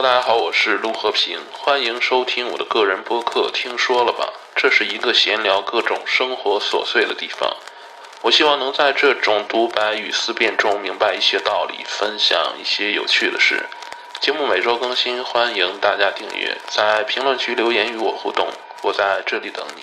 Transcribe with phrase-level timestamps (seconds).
[0.00, 3.50] 大家好，我是陆和平，欢迎收听我的个人播客。
[3.52, 4.32] 听说了吧？
[4.54, 7.56] 这是一个闲聊各种生活琐碎的地方。
[8.22, 13.66] 我希望能在这种独白与思辨中明白一些道理，分享一些有趣的事。
[14.20, 18.46] 节目每周更新，欢迎大家订阅，在评论区留言与我互动，
[18.82, 19.82] 我在这里等你。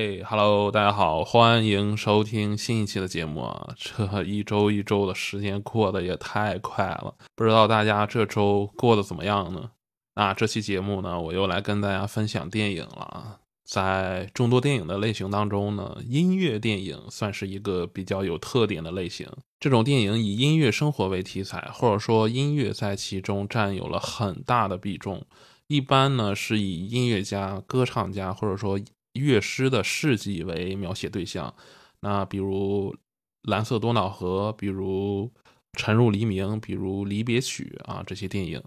[0.00, 3.74] 嘿哈喽，大家好，欢迎收听新一期的节目啊！
[3.76, 9.72] 这一周一周的时间过得也太快了，不知道大家这周过得怎么样呢？
[10.14, 13.38] 那这期节目呢，我又来跟大家分享电影了啊。
[13.64, 19.26] 在众多电影的类型当中呢，音乐电影算是一个比较有特点的类型。
[19.58, 25.26] 这种电影以音乐生活为题材，或者说音乐在其中占有了很大的比重。
[25.66, 28.78] 一般呢是以音乐家、歌唱家或者说
[29.18, 31.54] 乐师的事迹为描写对象。
[32.00, 32.92] 那比如
[33.42, 35.30] 《蓝色多瑙河》，比如
[35.78, 38.62] 《沉入黎明》，比如《离别曲》啊这些电影。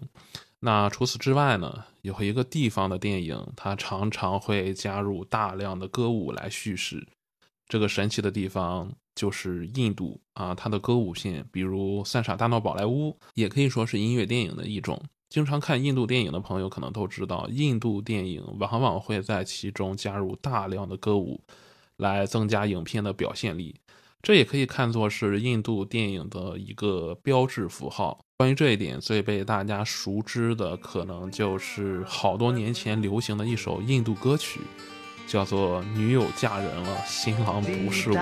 [0.60, 7.06] 那除此之外呢，有一个地方的电影，它常常会加入大量的歌舞来叙事。
[7.66, 15.02] 这个神奇的地方就是印度啊，它的歌舞片，比如《三傻大闹宝莱坞》，也可以说是音乐电影的一种。
[15.32, 21.40] 经常看印度电影的朋友可能都知道，印度电影往往会在其中加入大量的歌舞，
[21.96, 23.74] 来增加影片的表现力。
[24.20, 28.22] 这也可以看作是印度电影的一个标志符号。
[28.36, 34.60] 关于这一点，最被大家熟知的可能就是好多年前流行的一首印度歌曲，
[35.26, 38.16] 叫做《女友嫁人了，新郎不是我》。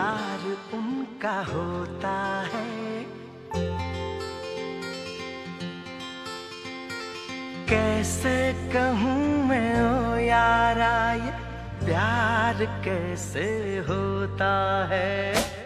[7.71, 8.37] कैसे
[8.73, 11.31] कहूँ मैं, ओ यारा, ये
[11.85, 13.47] प्यार कैसे
[13.89, 14.53] होता
[14.91, 15.59] है?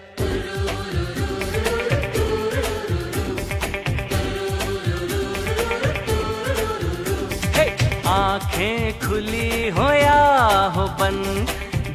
[8.07, 10.21] आँखें खुली हो या
[10.75, 11.49] हो बंद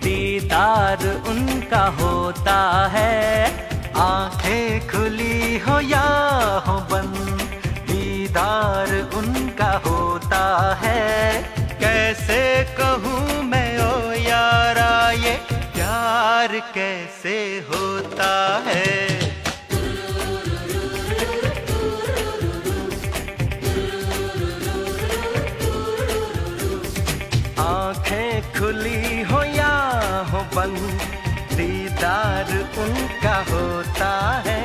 [0.04, 2.60] दीदार उनका होता
[2.94, 3.46] है।
[4.02, 6.08] आँखें खुली हो या
[6.68, 7.42] हो बंद
[7.90, 9.89] दीदार उनका हो
[17.20, 18.88] कैसे होता है।
[27.60, 29.76] आँखें खुली हो या
[30.32, 30.80] हो बंद,
[31.58, 34.14] दीदार उनका होता
[34.46, 34.64] है।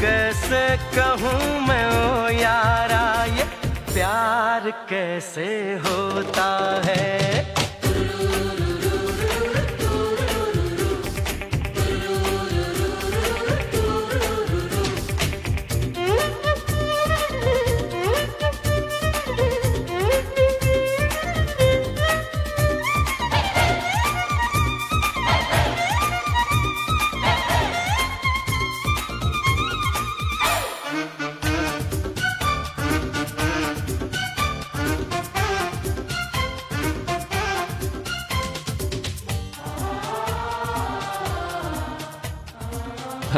[0.00, 0.64] कैसे
[0.96, 3.06] कहूँ मैं, ओ यारा,
[3.36, 3.44] ये
[3.92, 5.48] प्यार कैसे
[5.86, 6.50] होता
[6.84, 7.69] है?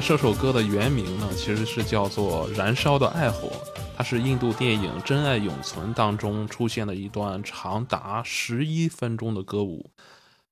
[0.05, 3.49] 这首歌的原名呢，其实是叫做《燃烧的爱火》，
[3.97, 9.91] 它是印度电影《真爱永存》当中出现的一段长达十一分钟的歌舞。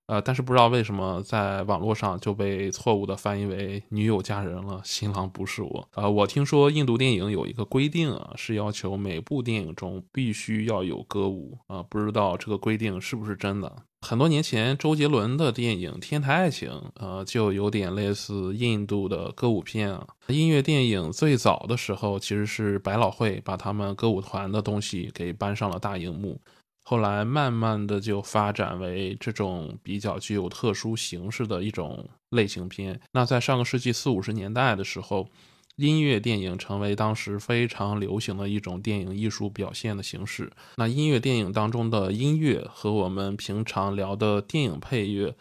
[0.07, 5.89] 呃，但是不知道为什么在网络上就被错误的翻译为“女友嫁人了，新郎不是我”。
[5.95, 13.71] 呃，我听说印度电影有一个规定啊，是要求每部电影中必须要有歌舞啊，不知道这个规定是不是真的。
[14.01, 20.07] 很多年前，周杰伦的电影《天台爱情》呃，就有点类似印度的歌舞片啊。
[20.29, 26.41] 音乐电影最早的时候，其实是百老汇把他们歌舞团的东西给搬上了大荧幕。
[26.83, 32.99] 后来慢慢的就发展为这种比较具有特殊形式的一种类型片。
[33.13, 35.29] 那在上个世纪四五十年代的时候，
[35.77, 40.53] 音乐电影成为当时非常流行的一种电影艺术表现的形式。
[40.77, 45.35] 那音乐电影当中的音乐和我们平常聊的电影配乐，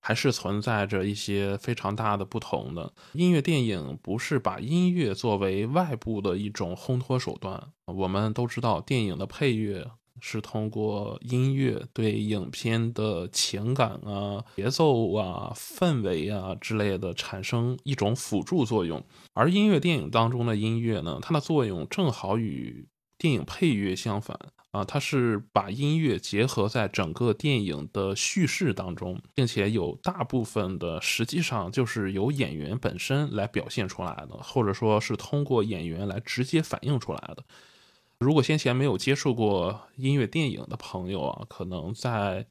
[0.00, 2.92] 还是存在着一些非常大的不同的。
[3.12, 7.68] 音乐电影不是把音乐作为外部的一种烘托手段。
[7.86, 9.90] 我们都知道，电影的配乐。
[10.24, 19.04] 是通过音乐对影片的情感啊、节奏啊、氛围啊之类的产生一种辅助作用，
[19.34, 22.86] 而音乐电影当中的音乐呢，它的作用正好与
[23.18, 24.38] 电影配乐相反。
[24.70, 37.44] 啊，它是把音乐结合在整个电影的叙事当中，并且有大部分的实际上就是由演员本身来表现出来的，或者说是通过演员来直接反映出来的。
[38.22, 42.46] 如果先前没有接触过音乐电影的朋友啊，可能在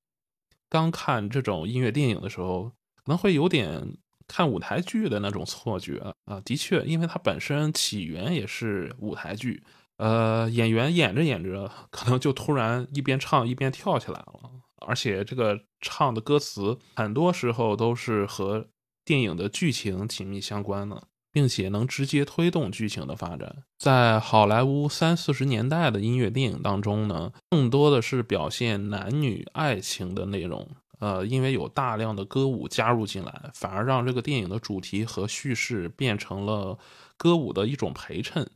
[0.69, 3.97] 刚看这种音乐电影的时候，可能会有点
[4.27, 6.39] 看舞台剧的那种错觉啊。
[6.41, 9.63] 的确，因为它本身起源也是舞台剧。
[9.97, 14.49] 呃，演员演着演着，可能就突然一边唱一边跳起来了，
[14.87, 18.67] 而且这个唱的歌词很多时候都是和
[19.05, 23.63] 电影的剧情紧密相关的，并且能直接推动剧情的发展。
[23.77, 30.67] 在好莱坞三四十年代的音乐电影当中呢，更多的是表现男女爱情的内容。
[30.99, 36.77] 呃，因为有大量的歌舞加入进来，反而让这个电影的主题和叙事变成了
[37.17, 38.47] 歌舞的一种陪衬。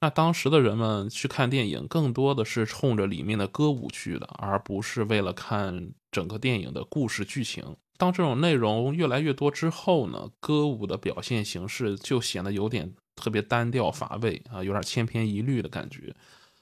[0.00, 7.74] 那当时的人们去看电影，更多的是冲着里面的歌舞去的，而不是为了看整个电影的故事剧情。
[7.98, 16.14] 当这种内容越来越多之后呢，歌舞的表现形式就显得有点特别单调乏味啊，有点千篇一律的感觉。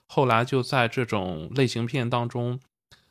[0.08, 2.58] 后来就在这种类型片当中。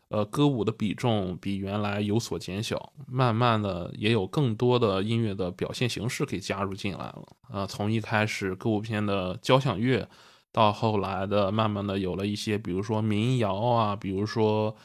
[0.10, 7.26] 呃，歌舞的比重比原来有所减小，慢慢的也有更多的音乐的表现形式给加入进来了。
[7.50, 10.08] 呃，从一开始歌舞片的交响乐，
[10.52, 14.76] 到后来的慢慢的有了一些，比如说民谣啊，比如说。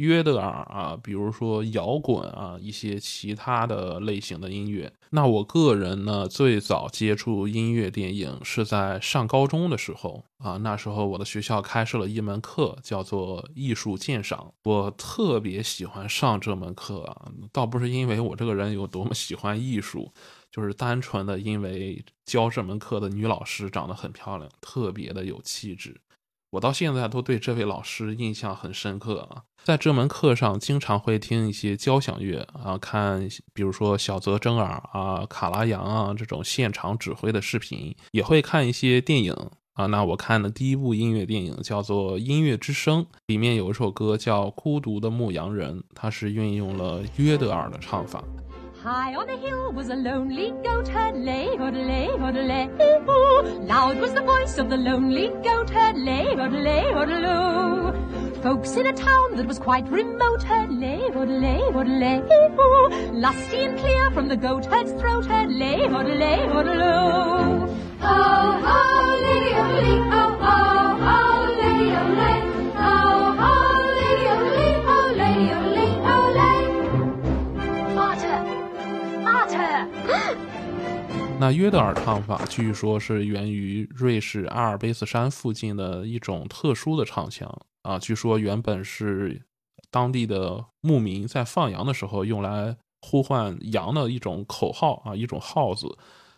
[0.00, 4.90] 约德尔啊，比如说摇滚啊，一些其他的类型的音乐。
[5.10, 14.52] 那我个人呢，最早接触音乐电影是在上高中的时候啊，那时候我的学校开设了一门课，叫做艺术鉴赏。
[14.64, 20.10] 我特别喜欢上这门课啊，倒不是因为我这个人有多么喜欢艺术，
[20.50, 26.00] 就是单纯的因为教这门课的女老师长得很漂亮，特别的有气质。
[26.50, 39.32] 我到现在都对这位老师印象很深刻啊，在这门课上经常会听一些交响乐啊，看比如说小泽征尔啊、卡拉扬啊这种现场指挥的视频，也会看一些电影
[39.74, 39.86] 啊。
[39.86, 48.24] 那我看的第一部音乐电影叫做《音乐之声》，里面有一首歌叫《孤独的牧羊人》，它是运用了约德尔的唱法。
[48.82, 52.66] High on a hill was a lonely goat herd, lay, hoodlay, hoodlay,
[53.04, 53.60] hoo.
[53.66, 58.40] Loud was the voice of the lonely goat herd, lay, hoodlay, hoodloo.
[58.40, 62.20] Folks in a town that was quite remote heard, lay, hoodlay, hoodlay,
[62.56, 63.12] hoo.
[63.12, 67.68] Lusty and clear from the goat herd's throat heard, lay, hoodlay, hoodloo.
[68.00, 70.29] Oh, oh, oh, lady, oh, oh,
[81.40, 87.50] 那约德尔唱法据说是源于瑞士阿尔卑斯山附近的一种特殊的唱腔
[87.80, 89.40] 啊，据说原本是
[89.90, 95.96] 当地的牧民在放羊的时候用来呼唤羊的一种口号啊，一种号子，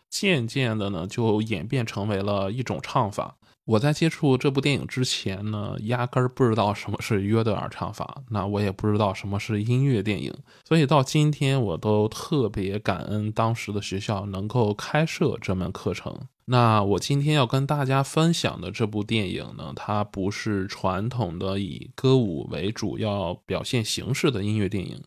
[0.08, 3.38] 渐渐的呢就演变成为了一种唱法。
[3.64, 16.26] 我在接触这部电影之前呢，压根儿不知道什么是约德尔唱法，那我也不知道什么是音乐电影，所以到今天我都特别感恩当时的学校能够开设这门课程。
[16.46, 25.00] 那我今天要跟大家分享的这部电影呢，它不是传统的以歌舞为主要表现形式的音乐电影，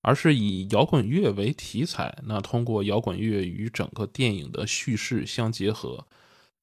[0.00, 6.06] 而是以摇滚乐为题材，那通过摇滚乐与整个电影的叙事相结合。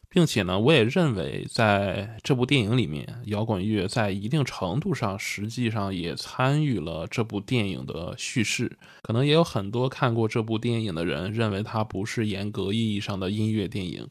[0.10, 8.78] 并且呢，我也认为在这部电影里面，摇滚乐在一定程度上实际上也参与了这部电影的叙事。
[9.04, 14.08] 可能也有很多看过这部电影的人认为它不是严格意义上的音乐电影。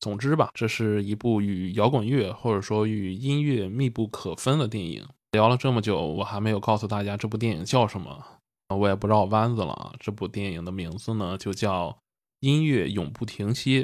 [0.00, 5.04] 总之吧，这是一部与摇滚乐或者说与音乐密不可分的电影。
[5.32, 8.24] 聊了这么久，我还没有告诉大家这部电影叫什么，
[8.68, 9.92] 我也不绕弯子了啊。
[10.00, 11.90] 这部电影的名字呢，就叫
[12.40, 13.82] 《音乐永不停歇》。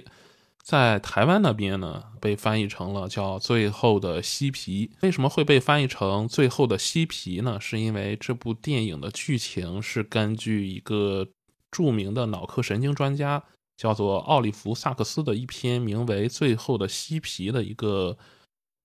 [0.64, 4.86] 在台湾那边呢，被翻译成了叫《最后的嬉皮》。
[5.02, 7.60] 为什么会被翻译成《最后的嬉皮》呢？
[7.60, 11.28] 是因为这部电影的剧情是根据一个
[11.70, 13.44] 著名的脑科神经专家，
[13.76, 18.16] 叫做奥利弗·萨克斯的一篇名为《最后的嬉皮》的一个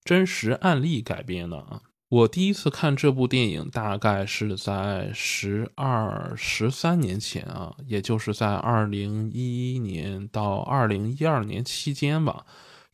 [0.03, 1.81] 真实案例改编的啊。
[2.09, 12.43] 我第一次看这部电影，大概是在十二、十三年前啊，也就是在二零一一年到二零一二年期间吧。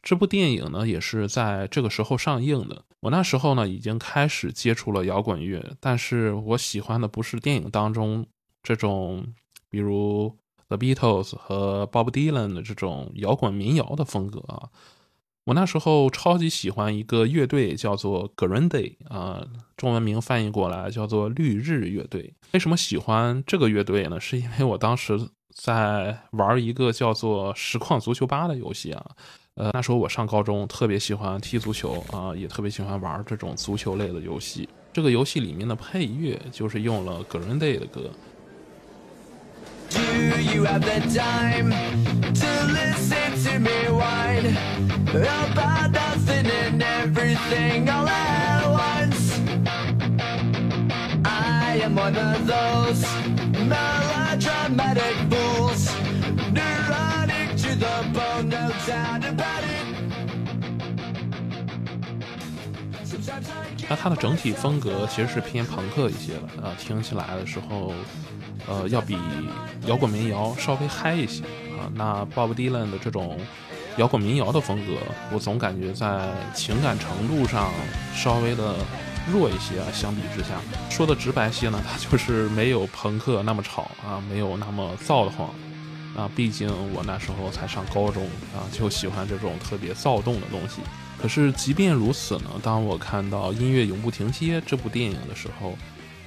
[0.01, 2.83] 这部电影呢，也是在这个时候上映的。
[2.99, 8.25] 我那时候呢，已经开始接触了摇滚乐，但是我喜欢的不是电影当中
[8.63, 9.25] 这种，
[9.69, 10.35] 比如
[10.67, 14.67] The Beatles 和 Bob Dylan 的这种摇滚民谣的风格啊。
[15.45, 19.45] 我那时候超级喜欢一个乐队，叫做 Green Day 啊，
[19.77, 22.33] 中文名翻译过来叫做绿日乐队。
[22.53, 24.19] 为什么喜欢这个乐队呢？
[24.19, 29.05] 是因为我当时在玩一个叫做《实况足球吧》的游戏啊。
[29.53, 34.67] 呃，那时候我上高中，特别喜欢踢足球啊，也特别喜欢玩这种足球类的游戏。
[34.91, 38.09] 这个游戏里面的配乐就是用了 Green Day 的歌。
[39.89, 41.71] Do you have the time
[42.33, 44.57] to listen to me whine
[45.11, 49.39] about nothing and everything all at once?
[51.23, 53.05] I am one of those
[53.65, 55.89] melodramatic fools,
[56.51, 59.85] neurotic to the bone, no doubt about it.
[63.87, 67.93] 那它的整体风格其实是偏朋克一些的，啊，听起来的时候，
[68.67, 69.17] 呃，要比
[69.87, 71.43] 摇滚民谣稍微嗨一些
[71.77, 71.89] 啊。
[71.93, 73.39] 那 Bob Dylan 的这种
[73.97, 74.93] 摇滚民谣的风格，
[75.31, 77.71] 我总感觉在情感程度上
[78.13, 78.75] 稍微的
[79.31, 79.87] 弱一些啊。
[79.93, 85.49] 相比之下，说的直白些呢， 它就是没有朋克那么吵啊，没有那么躁得慌
[86.15, 86.29] 啊。
[86.35, 88.23] 毕竟我那时候才上高中
[88.55, 90.81] 啊，就喜欢这种特别躁动的东西。
[91.21, 95.73] 可是，即便如此呢，当我看到《音乐永不停歇》这部电影的时候，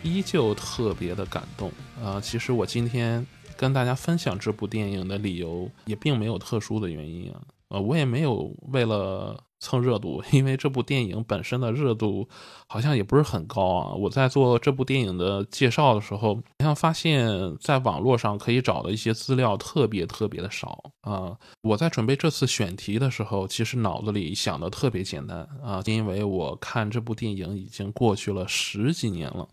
[0.02, 1.70] 依旧特别的感动
[2.02, 3.26] 啊、其实我今天
[3.56, 12.28] 跟大家分享这部电影的理由，也并没有特殊的原因啊，呃，我也没有为了蹭热度， 因为这部电影本身的热度
[12.68, 13.92] 好像也不是很高啊。
[13.94, 17.28] 我在做这部电影的介绍的时候，好像发现
[17.60, 21.36] 在网络上可以找的一些资料特别特别的少啊。
[21.62, 29.48] 我在准备这次选题的时候，其实脑子里想的特别简单啊，因为我看这部电影已经过去了十几年了，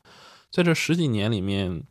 [0.55, 1.83] 在这十几年里面，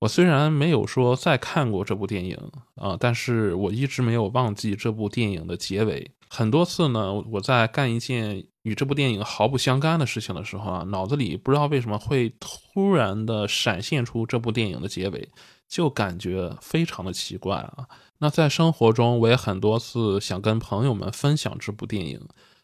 [0.00, 2.36] 我虽然没有说再看过这部电影
[2.74, 6.10] 啊，但是我一直没有忘记这部电影的结尾。
[6.28, 15.28] 很多次呢，我在干一件与这部电影毫不相干的事情的时候啊，脑子里不知道为什么会突然的闪现出这部电影的结尾，
[15.68, 17.86] 就感觉非常的奇怪啊。
[18.18, 22.20] 那在生活中，我也很多次想跟朋友们分享这部电影，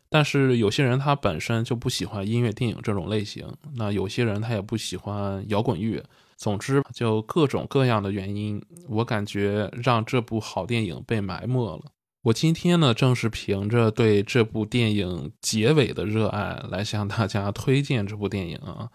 [0.08, 6.02] 但是有些人他本身就不喜欢音乐电影这种类型，那有些人他也不喜欢摇滚乐。
[6.36, 11.84] 总之，就各种各样的原因，我感觉让这部好电影被埋没了。
[12.22, 18.90] 我今天呢，正是凭着对这部电影结尾的热爱，来向大家推荐这部电影啊。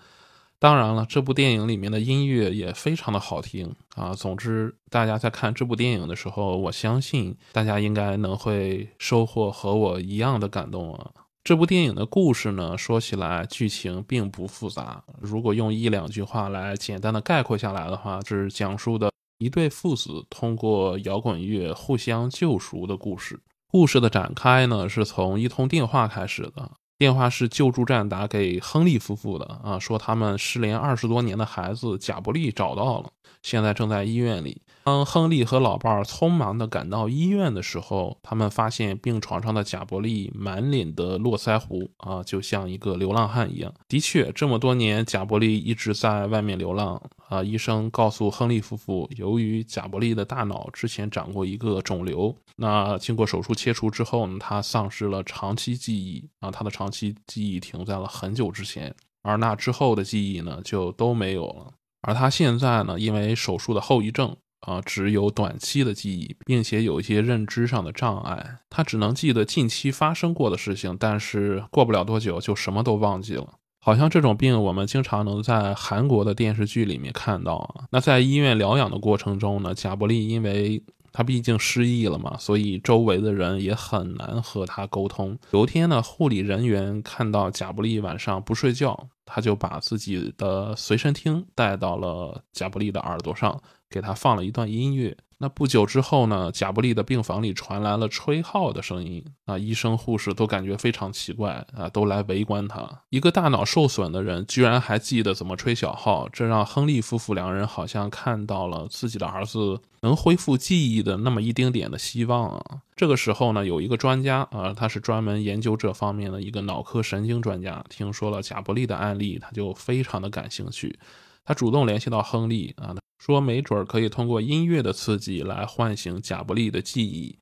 [0.61, 4.13] 当然了，这部电影里面的音乐也非常的好听啊。
[4.13, 11.09] 总之，大家在看这部电影的时候，我相信大家应该能会收获和我一样的感动啊。
[11.43, 23.39] 这部电影的故事呢，说起来剧情并不复杂，如果用一两句话来简单的概括下来的话，是讲述的一对父子通过摇滚乐互相救赎的故事。
[23.67, 26.69] 故事的展开呢，是从一通电话开始的。
[27.01, 33.09] 电话是救助站打给亨利夫妇的啊，说他们失联二十多年的孩子贾伯利找到了，
[33.41, 34.61] 现在正在医院里。
[34.83, 43.71] 当亨利和老伴儿匆忙地赶到医院的时候，他们发现病床上的贾伯利满脸的络腮胡啊，就像一个流浪汉一样。
[43.87, 47.43] 的确，这么多年贾伯利一直在外面流浪啊。
[47.43, 61.71] 医生告诉亨利夫妇，由于贾伯利的大脑之前长过一个肿瘤，那经过手术切除之后呢，他丧失了长期记忆啊，他的长期记忆停在了很久之前，而那之后的记忆呢，就都没有了。
[62.01, 64.35] 而他现在呢，因为手术的后遗症。
[64.61, 68.59] 啊，只有短期的记忆，并且有一些认知上的障碍。
[68.69, 73.47] 他只能记得近期发生过的事情，但是过不了多久就什么都忘记了。
[73.83, 77.85] 好像这种病，我们经常能在韩国的电视剧里面看到啊。
[77.89, 85.35] 那在医院疗养的过程中呢，贾伯利因为他毕竟失忆了嘛，所以周围的人也很难和他沟通。
[85.49, 93.59] 有一天呢，护理人员看到贾布利晚上不睡觉，他就把自己的随身听带到了贾布利的耳朵上。
[93.91, 95.15] 给他放了一段音乐。
[95.37, 99.25] 那不久之后呢，贾布利的病房里传来了吹号的声音。
[99.45, 102.87] 啊，医生护士都感觉非常奇怪啊，都来围观他。
[103.09, 112.81] 一个大脑受损的人居然还记得怎么吹小号，这让亨利夫妇两人好像看到了自己的儿子能恢复记忆的那么一丁点的希望啊。
[112.95, 120.99] 这个时候呢，有一个专家啊，他是专门研究这方面的一个脑科神经专家，听说了贾布利的案例，他就非常的感兴趣。
[121.43, 127.37] 他主动联系到亨利啊，说没准儿可以通过音乐的刺激来唤醒贾布利的记忆。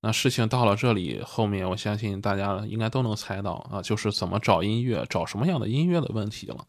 [0.00, 6.66] 那事情到了这里，后面我相信大家应该都能猜到啊，就是怎么找音乐、找什么样的音乐的问题了。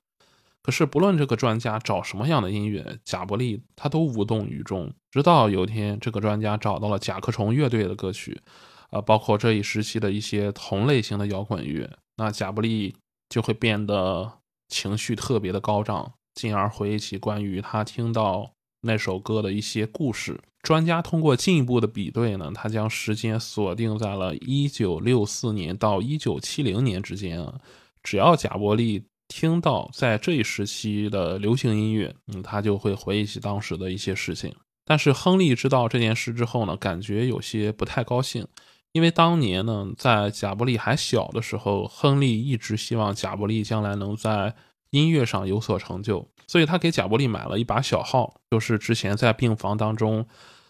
[0.62, 4.94] 可是不论这个专家找什么样的音乐，贾布利他都无动于衷。
[5.10, 8.40] 直到有一天，这个专家找到了甲壳虫乐队的歌曲。
[8.92, 12.96] 啊，包括这一时期的一些同类型的摇滚乐，那贾布利
[13.28, 14.32] 就会变得
[14.68, 20.40] 情绪特别的高涨，进而回忆起关于他听到那首歌的一些故事。
[20.62, 27.60] 专家通过进一步的比对呢，他将时间锁定在了1964年到1970年之间啊。
[28.02, 34.56] 只要贾伯利听到在这一时期的流行音乐，嗯，他就会回忆起当时的一些事情。
[34.86, 38.48] 但是亨利知道这件事之后呢，感觉有些不太高兴。
[38.92, 44.54] 因为当年呢，在贾伯利还小的时候，亨利一直希望贾伯利将来能在
[44.94, 50.28] 音乐上有所成就，所以他给贾伯利买了一把小号，就是之前在病房当中，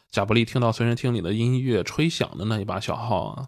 [0.09, 3.47] 贾伯利听到随身听里的音乐吹响的那一把小号啊。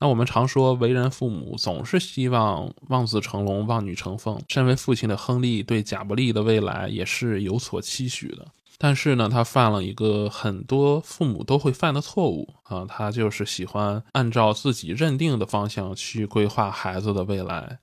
[0.00, 4.40] 那我们常说，为人父母总是希望望子成龙、望女成凤。
[4.48, 8.46] 身为父亲的亨利对贾伯利的未来也是有所期许的。
[8.78, 17.78] 但是呢，他犯了一个很多父母都会犯的错误啊，他就是喜欢按照自己认定的方向去规划孩子的未来。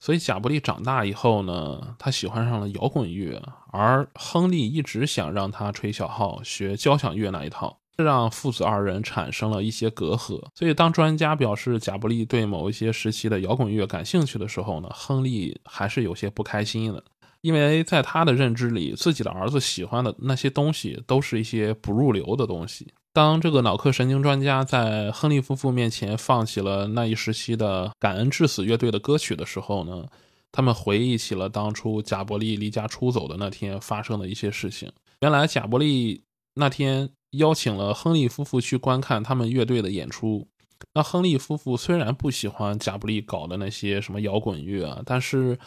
[0.00, 3.40] 所以贾布利长大以后呢，他喜欢上了摇滚乐，
[3.70, 10.42] 而亨利一直想让他吹小号、学交响乐那一套，这让父子二人产生了一些隔阂。
[10.54, 17.04] 所以，当专家表示贾布利对某一些时期的摇滚乐感兴趣的时候呢，亨利还是有些不开心的。
[17.42, 22.92] 因为在他的认知里，自己的儿子喜欢的那些东西都是一些不入流的东西。
[23.12, 30.06] 当这个脑科神经专家在亨利夫妇面前放起了那一时期的感恩致死乐队的歌曲的时候呢，
[30.52, 34.92] 他们回忆起了当初贾伯利离家出走的那天发生的一些事情。
[35.20, 36.22] 原来贾伯利
[36.54, 40.48] 那天邀请了亨利夫妇去观看他们乐队的演出。
[40.94, 45.58] 那亨利夫妇虽然不喜欢贾伯利搞的那些什么摇滚乐啊，但是。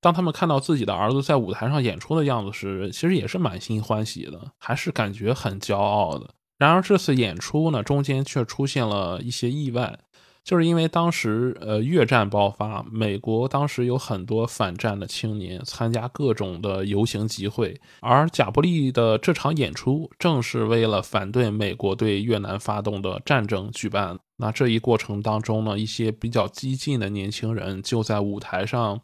[0.00, 6.28] 当他们看到自己的儿子在舞台上演出的样子时，其实也是满心欢喜的，还是感觉很骄傲的。
[6.62, 9.98] 然而这次演出呢，中间却出现了一些意外，
[10.44, 24.16] 就是因为当时呃越战爆发，美国当时有很多反战的青年参加各种的游行集会，而贾布利的这场演出正是为了反对美国对越南发动的战争举办。
[24.36, 29.00] 那这一过程当中呢，一些比较激进的年轻人就在舞台上。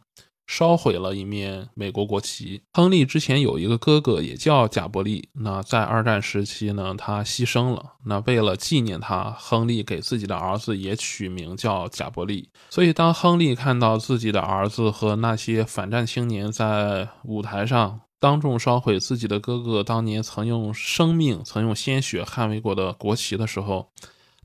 [0.49, 2.63] 烧毁了一面美国国旗。
[2.73, 5.29] 亨利之前有一个哥哥，也叫贾伯利。
[5.33, 7.93] 那在二战时期呢，他牺牲了。
[8.05, 12.49] 那为了纪念他，亨利给自己的儿子也取名叫贾伯利。
[12.71, 23.91] 所以，当亨利看到自己的儿子和那些反战青年在舞台上当众烧毁自己的哥哥当年曾用生命、曾用鲜血捍卫过的国旗的时候，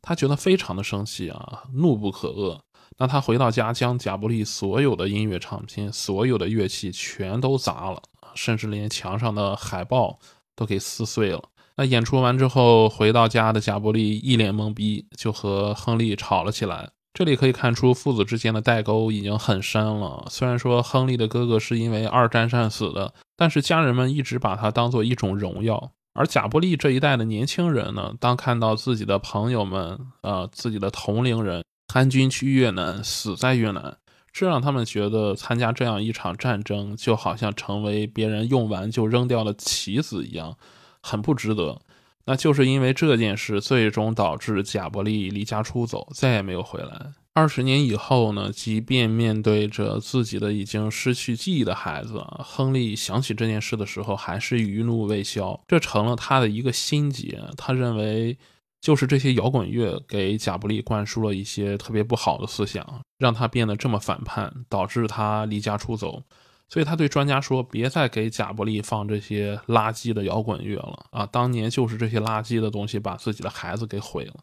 [0.02, 2.60] 他觉得非常的生气啊，怒不可遏。
[2.96, 8.00] 那他回到家，将贾布利所有的音乐唱片、所有的乐器全都砸了，
[8.34, 10.18] 甚至连墙上的海报
[10.54, 11.42] 都给撕碎了。
[11.76, 16.88] 那演出完之后，回到家的贾布利一脸懵逼，就和亨利吵了起来。
[17.12, 20.26] 这里可以看出父子之间的代沟已经很深了。
[20.30, 25.92] 虽然说亨利的哥哥是因为二战战死的，但是家人们一直把他当做一种荣耀。
[26.12, 31.64] 而贾布利这一代的年轻人呢，当看到自己的朋友们，呃，自己的同龄人。
[31.94, 33.96] 参军去越南，死在越南，
[34.32, 40.56] 这让他们觉得参加这样一场战争，就好像成为别人用完就扔掉的棋子一样，
[41.00, 41.80] 很不值得。
[42.24, 47.12] 那就是因为这件事，最终导致贾伯利离家出走，再也没有回来。
[47.32, 55.62] 二十年以后呢，即便面对着自己的已经失去记忆的孩子，亨利想起这件事的时候，还是余怒未消。
[55.68, 57.40] 这成了他的一个心结。
[57.56, 58.36] 他认为。
[58.84, 66.22] 就是这些摇滚乐给贾布利灌输了一些特别不好的思想，让他变得这么反叛，导致他离家出走。
[66.68, 71.24] 所以他对专家说：“别再给贾布利放这些垃圾的摇滚乐了啊！
[71.24, 74.34] 当年就是这些垃圾的东西把自己的孩子给毁了，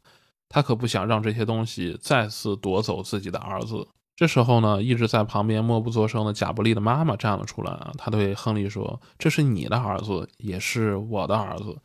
[0.49, 11.77] 他可不想让这些东西再次夺走自己的儿子。”这时候呢，一直在旁边默不作声的贾布利的妈妈站了出来啊，他对亨利说：“这是你的儿子，也是我的儿子。”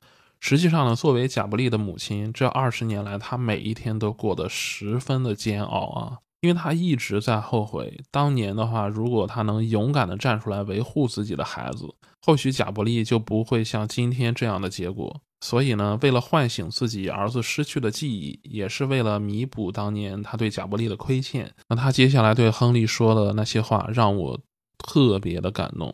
[0.48, 11.92] 实际上呢，作为贾布利的母亲，这二十年来，她每一天都过得十分的煎熬啊，因为她一直在后悔当年的话，如果她能勇敢的站出来维护自己的孩子，
[12.24, 15.20] 或许贾布利就不会像今天这样的结果。
[15.40, 24.40] 所以呢，为了唤醒自己儿子失去的记忆，也是为了弥补当年他对贾伯利的亏欠，那他接下来对亨利说的那些话，让我
[24.78, 25.92] 特别的感动。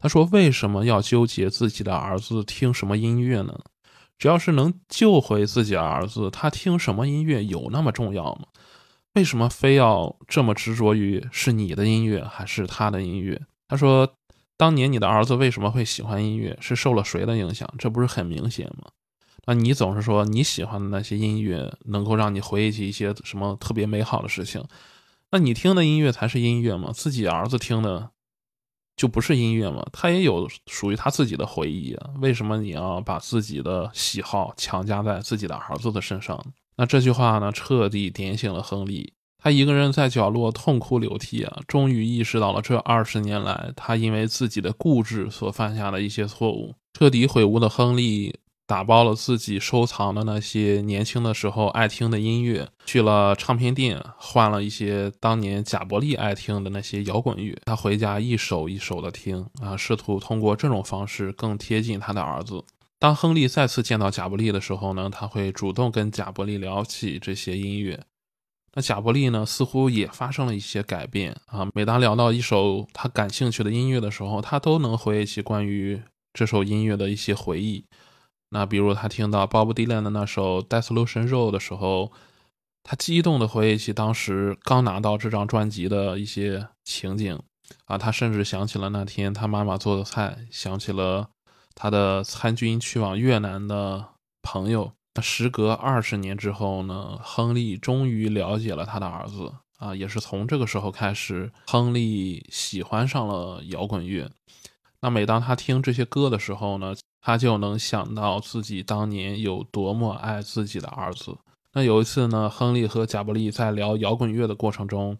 [0.00, 3.56] 他说：“为什么要纠结自己的儿子听什么音乐呢？”
[4.22, 8.44] 只要是能救回自己儿子，他听什么音乐有那么重要吗？
[9.14, 13.42] 为什么非要这么执着于是你的音乐还是他的音乐？
[13.66, 14.14] 他说
[14.56, 16.56] ：“当年你的儿子为什么会喜欢音乐？
[16.60, 17.68] 是受了谁的影响？
[17.76, 18.92] 这不是很明显吗？
[19.46, 24.64] 那你总是说你喜欢的那些音乐能够让你回忆起一些什么特别美好的事情，
[25.32, 26.92] 那你听的音乐才是音乐吗？
[26.94, 28.10] 自己儿子听的
[28.96, 29.84] 就不是音乐嘛？
[29.92, 36.40] 他也有属于他自己的回忆啊，为什么你要把自己的喜好强加在自己的儿子的身上？
[36.76, 39.12] 那这句话呢，彻底点醒了亨利。
[39.38, 46.74] 他一个人在角落痛哭流涕啊，终于意识到了这二十年来他因为自己的固执所犯下的一些错误。
[46.92, 57.54] 彻底悔悟的亨利打包了自己收藏的那些年轻的时候爱听的音乐，去了唱片店换了一些当年贾伯利爱听的那些摇滚乐。
[57.66, 62.64] 他回家一首一首的听啊，试图通过这种方式更贴近他的儿子。
[62.98, 68.00] 当亨利再次见到贾伯利的时候呢，他会主动跟贾伯利聊起这些音乐。
[68.74, 71.68] 那贾伯利呢，似乎也发生了一些改变啊。
[71.74, 76.00] 每当聊到一首他感兴趣的音乐的时候，他都能回忆起关于
[76.32, 77.84] 这首音乐的一些回忆。
[78.54, 82.12] 那比如他听到 Bob Dylan 的那首《Dissolution Row》的时候，
[82.82, 87.40] 他激动地回忆起当时刚拿到这张专辑的一些情景
[87.86, 87.96] 啊。
[87.96, 91.30] 他甚至想起了那天他妈妈做的菜，想起了
[91.74, 94.08] 他的参军去往越南的
[94.42, 94.92] 朋友。
[95.22, 104.30] 时隔二十年之后呢，亨利终于了解了他的儿子啊，也是从这个时候开始，亨利喜欢上了摇滚乐。
[105.00, 111.36] 那每当他听这些歌的时候呢，他就能想到自己当年有多么爱自己的儿子。
[111.72, 115.16] 那有一次呢，亨利和贾伯利在聊摇滚乐的过程中，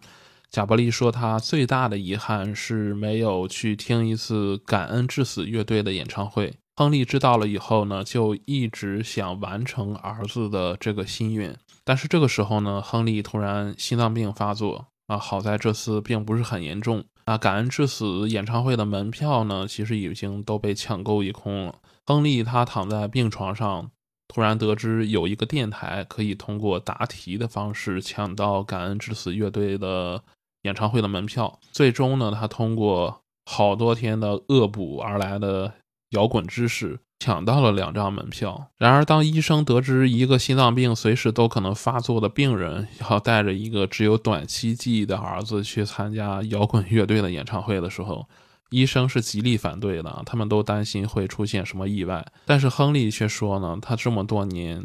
[0.51, 6.53] 贾伯利说他最大的遗憾是没有去听一次感恩致死乐队的演唱会。
[6.75, 11.57] 亨利知道了以后呢，就一直想完成儿子的这个心愿。
[11.85, 17.05] 但是这个时候呢，亨利突然心脏病发作啊，好在这次并不是很严重。
[17.27, 21.77] 那感恩致死演唱会的门票呢，其实已经都被抢购一空了。
[22.07, 23.91] 亨利他躺在病床上，
[24.29, 30.23] 突然得知有一个电台可以通过答题的方式抢到感恩至死乐队的
[30.63, 31.59] 演唱会的门票。
[31.71, 35.75] 最终呢，他通过好多天的恶补而来的。
[36.13, 38.67] 摇滚知识抢到了两张门票。
[38.77, 48.29] 然而，当医生得知一个心脏病随时都可能发作的病人要带着一个只有短期记忆的儿子去参加摇滚乐队的演唱会的时候，
[48.73, 50.23] 医生是极力反对的。
[50.27, 52.27] 他们都担心会出现什么意外。
[52.45, 54.85] 但是亨利却说呢，他这么多年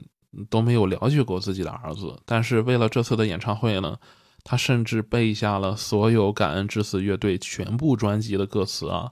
[0.49, 2.15] 都没有了解过自己的儿子。
[2.25, 3.97] 但是为了这次的演唱会呢，
[4.43, 9.11] 他甚至背下了所有感恩之死乐队全部专辑的歌词啊。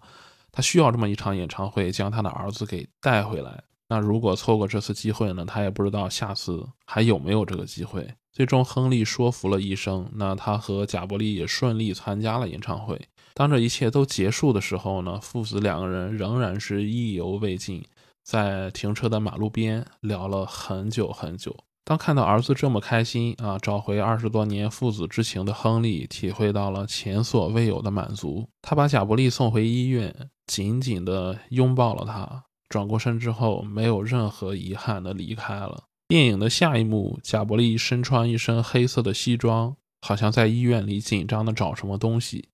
[0.51, 3.63] 他需要这么一场演唱会，将他的儿子给带回来。
[3.88, 5.45] 那如果错过这次机会呢？
[5.45, 8.07] 他也不知道下次还有没有这个机会。
[8.31, 12.99] 最终，亨利说服了医生，那他和贾伯利也顺利参加了演唱会。
[13.36, 17.84] 当这一切都结束的时候呢，父子两个人仍然是意犹未尽，
[18.24, 21.54] 在停车的马路边聊了很久很久。
[21.84, 28.48] 当看到儿子这么开心啊，找回二十多年父子之情的亨利，体会到了前所未有的满足。
[28.62, 30.15] 他把贾伯利送回医院，
[30.48, 35.84] 紧紧地拥抱了他，转过身之后，没有任何遗憾地离开了。
[36.08, 42.48] 电影的下一幕，贾伯利身穿一身黑色的西装，好像在医院里紧张地找什么东西。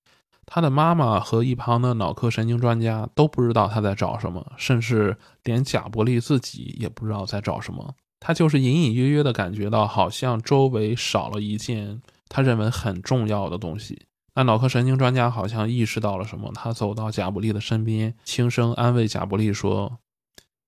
[0.53, 7.95] 他的妈妈和一旁的脑科神经专家都不知道他在找什么，甚至连贾伯利自己也不知道在找什么。
[8.19, 14.01] 他就是隐隐约约的感觉到，好像周围少了一件他认为很重要的东西。
[14.35, 19.99] 那脑科神经专家好像意识到了什么，他走到贾伯利的身边，轻声安慰贾伯利说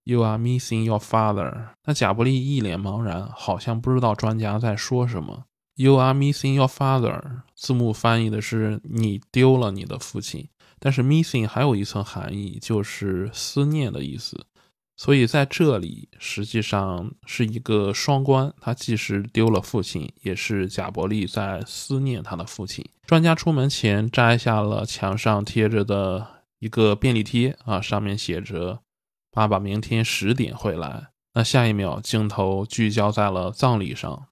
[0.06, 5.44] ：“You are missing your father。”那贾伯利一脸茫然，好像不知道专家在说什么。
[5.76, 10.48] “You are missing your father。”字幕翻译的是“你丢了你的父亲”，
[10.80, 14.46] 但是 “missing” 还有一层含义，就是思念的意思。
[14.96, 22.86] 所以在这里实际上是一个双关，他既是丢了父亲，也是贾伯利在思念他的父亲。
[23.08, 26.28] 专家出门前摘下了墙上贴着的
[26.60, 28.82] 一个便利贴啊，上面写着
[29.34, 31.08] “爸爸明天十点会来”。
[31.34, 34.28] 那下一秒，镜头聚焦在了葬礼上，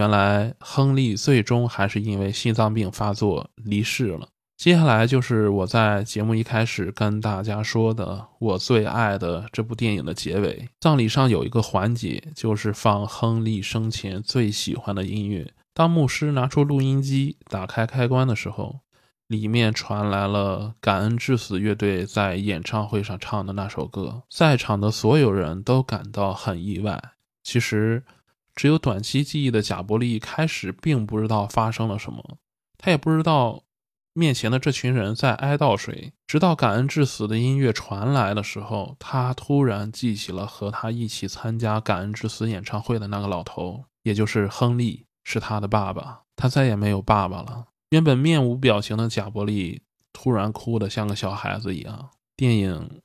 [0.00, 4.26] 原来亨利最终还是因为心脏病发作离世了。
[4.56, 10.66] 接下来就是我在节目一开始跟大家说的，我最爱的这部电影的结尾。
[10.80, 15.52] 葬礼上有一个环节，就是放亨利生前最喜欢的音乐。
[15.74, 18.80] 当牧师拿出录音机，打开开关的时候，
[19.26, 24.22] 里面传来了感恩致死乐队在演唱会上唱的那首歌。
[24.30, 26.98] 在场的所有人都感到很意外。
[27.42, 28.02] 其实，
[28.60, 32.36] 只有短期记忆的贾伯利一开始并不知道发生了什么，
[32.76, 33.64] 他也不知道。
[34.12, 36.12] 面前的这群人在哀悼谁。
[36.26, 46.20] 直到《感恩至死》的音乐传来的时候，他突然记起了和他一起参加《感恩至死》演唱会的那个老头，也就是亨利，是他的爸爸。
[46.36, 47.68] 他再也没有爸爸了。
[47.88, 49.80] 原本面无表情的贾伯利
[50.12, 52.10] 突然哭得像个小孩子一样。
[52.36, 53.00] 电影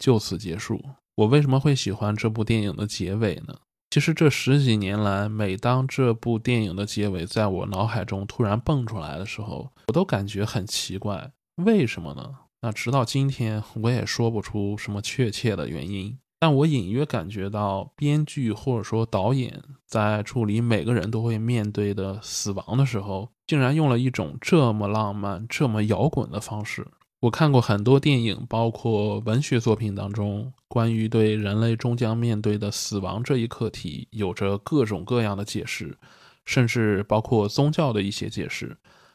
[0.00, 0.84] 就此结束。
[1.14, 3.54] 我为什么会喜欢这部电影的结尾呢？
[3.90, 12.36] 其实这十几年来，每当这部电影的结尾在我脑海中突然蹦出来的时候，我都感觉很奇怪，为什么呢？
[12.60, 16.16] 那直到今天，我也说不出什么确切的原因。
[16.38, 26.86] 但我隐约感觉到，编剧或者说导演在处理每个人都会面对的死亡的时候，竟然用了一种这么浪漫、这么摇滚的方式。
[27.20, 35.98] 我看过很多电影，包括文学作品当中，关于对人类终将面对的死亡这一课题，有着各种各样的解释，
[36.46, 38.74] 甚至包括宗教的一些解释。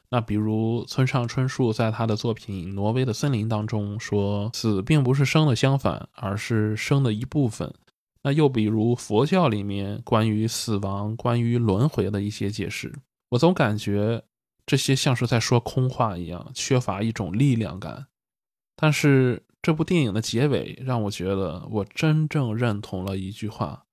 [0.09, 7.73] 那比如村上春树在他的作品《挪威的森林》当中说，死并不是生的相反，而是生的一部分。
[8.21, 12.93] 那又比如佛教里面关于死亡、关于轮回的一些解释，
[13.29, 14.21] 我总感觉。
[14.65, 18.07] 这些像是在说空话一样，缺乏一种力量感。
[18.75, 23.85] 但是这部电影的结尾让我觉得，我真正认同了一句话，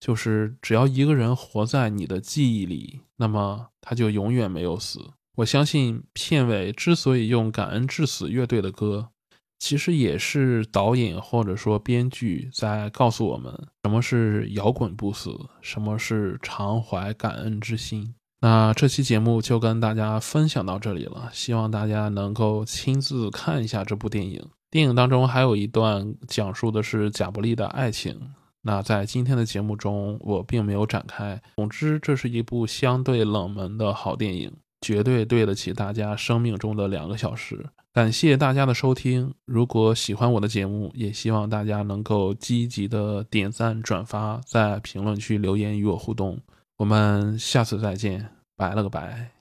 [0.00, 5.12] 就是只要一个人活在你的记忆里，那么他就永远没有死。
[5.36, 9.10] 我相信片尾之所以用《感恩致死》乐队的歌，
[9.58, 13.52] 其实也是导演或者说编剧在告诉我们，
[13.84, 18.15] 什么是摇滚不死，什么是常怀感恩之心。
[18.40, 24.44] 那这期节目就跟大家分享到这里了，希望大家能够亲自看一下这部电影。
[24.70, 28.20] 电影当中还有一段讲述的是贾布利的爱情，
[28.62, 31.40] 那在今天的节目中我并没有展开。
[31.56, 37.64] 总之，这是一部相对冷门的好电影，绝对对得起大家生命中的两个小时。
[37.94, 46.38] 感谢大家的收听，如果喜欢我的节目，也希望大家能够积极的点赞、转发，在评论区留言与我互动。
[46.76, 49.35] 我们下次再见，拜了个拜。